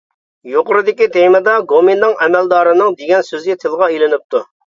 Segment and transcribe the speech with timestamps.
[0.51, 4.45] يۇقىرىدىكى تېمىدا، گومىنداڭ ئەمەلدارىنىڭ دېگەن سۆزى تىلغا ئېلىنىپتۇ.